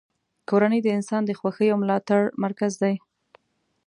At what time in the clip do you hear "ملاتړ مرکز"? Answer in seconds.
1.83-2.73